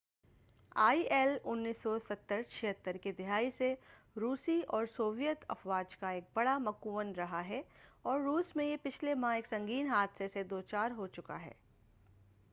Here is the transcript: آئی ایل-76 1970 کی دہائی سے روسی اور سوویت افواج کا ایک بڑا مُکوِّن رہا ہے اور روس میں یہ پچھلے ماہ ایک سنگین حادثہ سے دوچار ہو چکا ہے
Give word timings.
آئی 0.75 1.01
ایل-76 1.07 1.99
1970 2.11 2.97
کی 3.01 3.11
دہائی 3.11 3.49
سے 3.51 3.73
روسی 4.15 4.59
اور 4.67 4.85
سوویت 4.95 5.43
افواج 5.47 5.95
کا 5.95 6.09
ایک 6.09 6.23
بڑا 6.33 6.57
مُکوِّن 6.57 7.11
رہا 7.17 7.45
ہے 7.47 7.61
اور 8.01 8.19
روس 8.19 8.55
میں 8.55 8.65
یہ 8.65 8.77
پچھلے 8.83 9.13
ماہ 9.15 9.35
ایک 9.35 9.47
سنگین 9.47 9.89
حادثہ 9.89 10.27
سے 10.33 10.43
دوچار 10.43 10.91
ہو 10.91 11.07
چکا 11.07 11.41
ہے 11.41 11.51